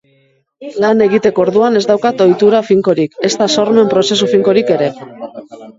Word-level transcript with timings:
Lan 0.83 1.03
egiteko 1.07 1.43
orduan 1.43 1.81
ez 1.81 1.85
daukat 1.91 2.25
ohitura 2.27 2.63
finkorik, 2.73 3.17
ezta 3.31 3.53
sormen 3.59 3.95
prozesu 3.95 4.35
finkorik 4.37 4.79
ere. 4.81 4.95